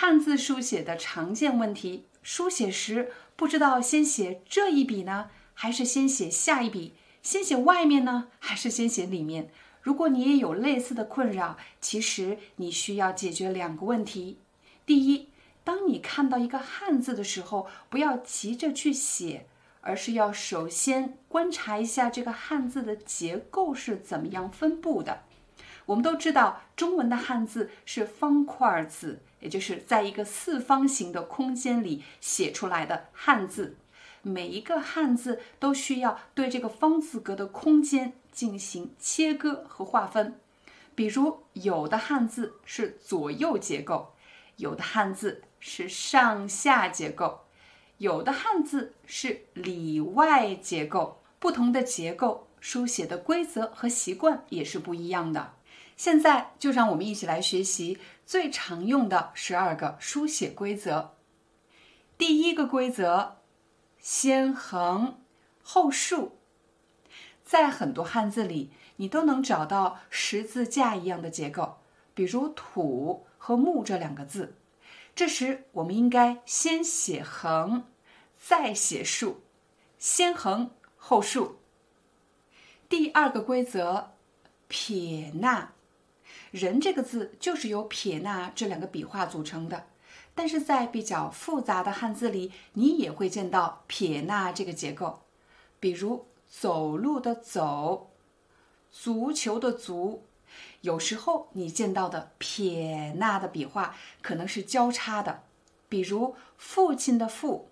[0.00, 6.94] 汉字书写的常见问题：书写时不知道先写这一笔呢，还是先写下一笔？
[7.20, 9.50] 先写外面呢，还是先写里面？
[9.82, 14.38] 如果你也有类似的困扰，其实你需要解决两个问题。
[14.86, 15.30] 第一，
[15.64, 19.46] 当你看到一个汉字的时候，不要急着去写，
[19.80, 25.24] 而是要首先观察一下这个汉字的结构是怎么样分布的。
[25.88, 29.20] 我们都知道，中文的汉字是方块字。
[29.40, 33.76] 也就是在一个四方形的空间里写出来的汉字，
[34.22, 40.40] 每一个汉字都需要对这个方字格的空间进行切割和划分。
[40.96, 44.12] 比如，有的汉字是左右结构，
[44.56, 47.42] 有的汉字是上下结构，
[47.98, 51.22] 有的汉字是里外结构。
[51.38, 55.52] 不同的结构，书写的规则和习惯也是不一样的。
[55.98, 61.16] 现在就让我们一起来学习最常用的十二个书写规则。
[62.16, 63.32] 第一个规则：
[63.98, 65.20] 先横
[65.60, 66.38] 后竖。
[67.44, 71.78] 在很多汉字里，你都能找到十字架一样的结构，
[72.14, 74.54] 比如“土”和“木”这两个字。
[75.16, 77.88] 这时，我们应该先写横，
[78.40, 79.40] 再写竖，
[79.98, 81.58] 先横后竖。
[82.88, 84.12] 第二个规则：
[84.68, 85.72] 撇捺。
[86.50, 89.86] 人这个字就是由撇捺这两个笔画组成的，
[90.34, 95.20] 但是在比较复杂的汉字里，你也会见到撇捺这个结构。
[95.80, 98.10] 比如走路的走，
[98.90, 100.24] 足球的足，
[100.80, 105.42] 有时候你见到的撇捺的笔画可能是交叉的。
[105.88, 107.70] 比如父亲的父，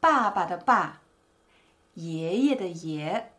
[0.00, 1.02] 爸爸的爸，
[1.94, 3.32] 爷爷的爷。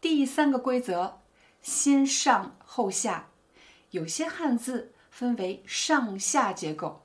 [0.00, 1.20] 第三个规则：
[1.62, 3.28] 先上后下。
[3.90, 7.02] 有些汉字分为上下结构，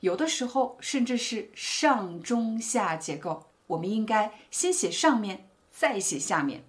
[0.00, 3.46] 有的时候甚至是上中下结构。
[3.68, 6.64] 我们应该先写上面，再写下面，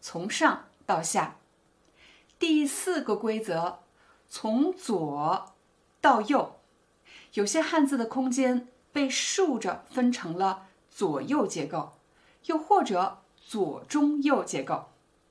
[0.00, 1.36] 从上到下。
[2.38, 3.80] 第四个规则，
[4.28, 5.54] 从左
[6.00, 6.56] 到右。
[7.34, 11.94] 有些汉字的空间被竖着分成了左右结构，
[12.46, 14.90] 又或者左中右结构。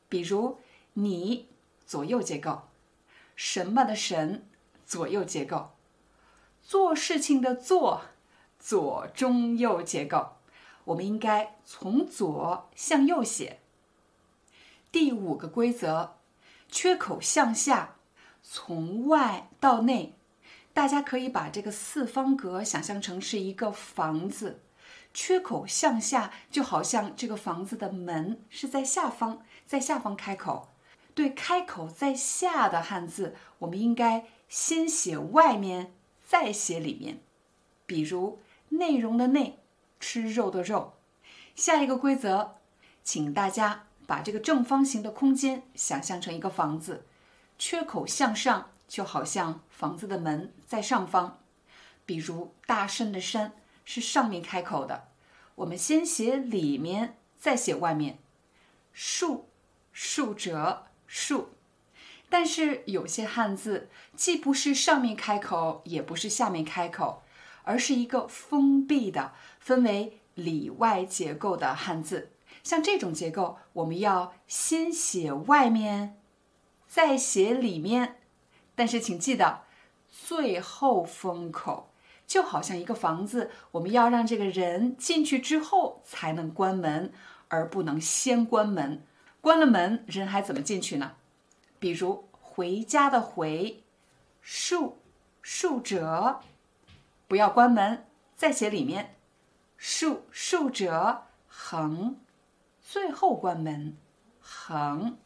[0.10, 0.60] 比如
[0.94, 1.48] 你
[1.86, 2.64] 左右结构。
[3.36, 4.48] 什么的神，
[4.86, 5.72] 左右结构；
[6.62, 8.02] 做事情的做，
[8.60, 10.34] 左中右结构。
[10.86, 13.60] 我们应该从左向右写。
[14.92, 16.18] 第五个规则：
[16.68, 17.96] 缺口向下，
[18.42, 20.16] 从外到内。
[20.74, 24.62] 大家可以把这个四方格想象成是一个房子，
[25.14, 30.73] 缺口向下，就好像这个房子的门是在下方，在下方开口。
[31.14, 35.94] 对开口在下的汉字，我们应该先写外面，
[36.26, 37.20] 再写里面。
[37.86, 39.60] 比如内容的内，
[40.00, 40.94] 吃肉的肉。
[41.56, 42.56] 下一个规则，
[43.04, 47.06] 请大家把这个正方形的空间想象成一个房子，
[47.60, 51.40] 缺口向上，就好像房子的门在上方。
[52.06, 53.54] 比如大山的山
[53.86, 55.10] 是上面开口的，
[55.56, 58.18] 我们先写里面，再写外面。
[58.92, 59.48] 竖，
[59.92, 60.88] 竖折。
[61.16, 61.50] 竖，
[62.28, 67.22] 但是有些汉字既不是上面开口，也不是下面开口，
[67.62, 72.32] 而是一个封闭的、分为里外结构的汉字。
[72.64, 76.18] 像这种结构，我们要先写外面，
[76.88, 78.16] 再写里面。
[78.74, 79.62] 但是请记得，
[80.10, 81.92] 最后封口，
[82.26, 87.14] 就好像一个房子，我们要让这个人进去之后才能关门，
[87.50, 89.04] 而不能先关门。
[89.44, 91.18] 关了门，人还怎么进去呢？
[91.78, 93.84] 比如回家的回，
[94.42, 95.00] 竖
[95.42, 96.40] 竖折，
[97.28, 98.06] 不要关门，
[98.38, 99.18] 再写里面，
[99.76, 102.16] 竖竖折横，
[102.82, 103.98] 最后关门
[104.40, 105.18] 横。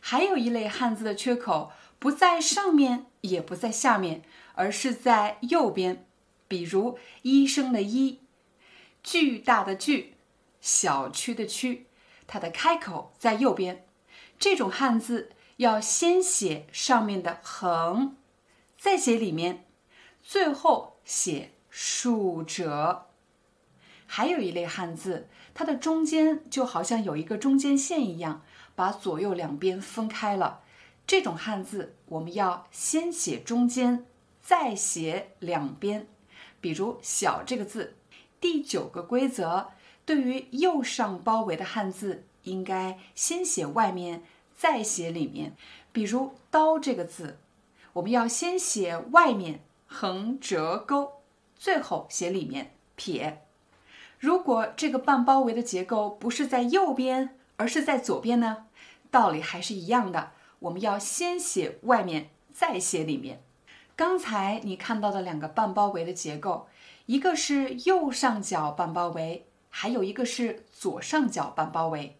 [0.00, 4.22] 还有一类汉字的缺口不在上面，也不在下面，
[4.54, 6.06] 而是在右边。
[6.48, 8.20] 比如医生的医，
[9.02, 10.14] 巨大的巨，
[10.62, 11.86] 小区的区。
[12.32, 13.84] 它的开口在右边，
[14.38, 18.16] 这种汉字要先写上面的横，
[18.78, 19.66] 再写里面，
[20.22, 23.08] 最后写竖折。
[24.06, 28.40] 还有一类汉字，它的中间就好像有一个中间线一样，
[28.74, 30.60] 把左右两边分开了。
[31.06, 34.06] 这种汉字我们要先写中间，
[34.40, 36.08] 再写两边。
[36.62, 37.98] 比如“小”这个字，
[38.40, 39.72] 第九个规则，
[40.04, 44.22] 对于右上包围的汉字，应该先写外面，
[44.56, 45.54] 再写里面。
[45.92, 47.38] 比如“刀”这个字，
[47.94, 51.12] 我们要先写外面横折钩，
[51.56, 53.42] 最后写里面撇。
[54.18, 58.66] 如果这个半包围的结构不是在右边，而是在左边呢？
[59.10, 63.42] 道理还是一样的，我们要先写外面，再写里面。
[63.94, 66.66] 刚才你看到的两个半包围的结构，
[67.06, 72.18] 一个是右上角半包围，还有一个是左上角半包围。